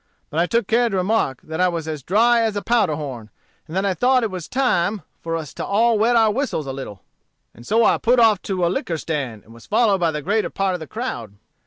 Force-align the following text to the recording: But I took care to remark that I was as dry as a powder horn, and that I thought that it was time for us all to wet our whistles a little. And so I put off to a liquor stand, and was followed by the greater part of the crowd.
But 0.31 0.39
I 0.39 0.47
took 0.47 0.65
care 0.65 0.89
to 0.89 0.95
remark 0.97 1.41
that 1.43 1.61
I 1.61 1.67
was 1.67 1.87
as 1.87 2.01
dry 2.01 2.41
as 2.41 2.55
a 2.55 2.63
powder 2.63 2.95
horn, 2.95 3.29
and 3.67 3.77
that 3.77 3.85
I 3.85 3.93
thought 3.93 4.21
that 4.21 4.29
it 4.29 4.31
was 4.31 4.47
time 4.47 5.03
for 5.21 5.35
us 5.35 5.53
all 5.59 5.93
to 5.93 5.99
wet 5.99 6.15
our 6.15 6.31
whistles 6.31 6.65
a 6.65 6.73
little. 6.73 7.03
And 7.53 7.67
so 7.67 7.85
I 7.85 7.99
put 7.99 8.19
off 8.19 8.41
to 8.41 8.65
a 8.65 8.67
liquor 8.67 8.97
stand, 8.97 9.43
and 9.43 9.53
was 9.53 9.67
followed 9.67 9.99
by 9.99 10.09
the 10.09 10.23
greater 10.23 10.49
part 10.49 10.73
of 10.73 10.79
the 10.79 10.87
crowd. 10.87 11.35